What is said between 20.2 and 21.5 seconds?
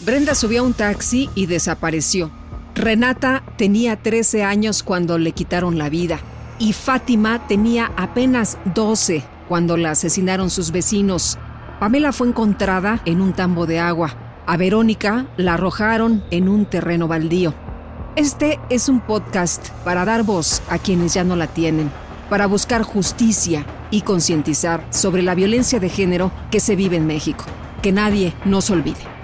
voz a quienes ya no la